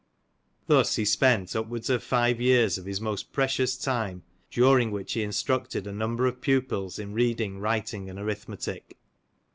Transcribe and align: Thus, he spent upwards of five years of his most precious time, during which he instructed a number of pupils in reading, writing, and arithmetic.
Thus, 0.65 0.95
he 0.95 1.05
spent 1.05 1.55
upwards 1.55 1.87
of 1.91 2.01
five 2.03 2.41
years 2.41 2.79
of 2.79 2.87
his 2.87 2.99
most 2.99 3.31
precious 3.31 3.77
time, 3.77 4.23
during 4.49 4.89
which 4.89 5.13
he 5.13 5.21
instructed 5.21 5.85
a 5.85 5.91
number 5.93 6.25
of 6.25 6.41
pupils 6.41 6.97
in 6.97 7.13
reading, 7.13 7.59
writing, 7.59 8.09
and 8.09 8.17
arithmetic. 8.17 8.97